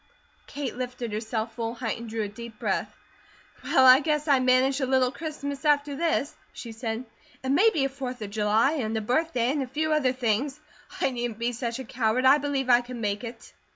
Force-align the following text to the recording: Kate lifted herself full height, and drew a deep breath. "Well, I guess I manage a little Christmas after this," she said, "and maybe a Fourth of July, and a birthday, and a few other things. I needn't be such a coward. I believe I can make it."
Kate 0.47 0.75
lifted 0.75 1.13
herself 1.13 1.53
full 1.53 1.75
height, 1.75 1.99
and 1.99 2.09
drew 2.09 2.23
a 2.23 2.27
deep 2.27 2.57
breath. 2.57 2.91
"Well, 3.63 3.85
I 3.85 3.99
guess 3.99 4.27
I 4.27 4.39
manage 4.39 4.81
a 4.81 4.87
little 4.87 5.11
Christmas 5.11 5.63
after 5.63 5.95
this," 5.95 6.33
she 6.53 6.71
said, 6.71 7.05
"and 7.43 7.53
maybe 7.53 7.85
a 7.85 7.89
Fourth 7.89 8.19
of 8.23 8.31
July, 8.31 8.71
and 8.81 8.97
a 8.97 9.01
birthday, 9.01 9.51
and 9.51 9.61
a 9.61 9.67
few 9.67 9.93
other 9.93 10.11
things. 10.11 10.59
I 11.01 11.11
needn't 11.11 11.37
be 11.37 11.51
such 11.51 11.77
a 11.77 11.83
coward. 11.83 12.25
I 12.25 12.39
believe 12.39 12.67
I 12.67 12.81
can 12.81 12.99
make 12.99 13.23
it." 13.23 13.53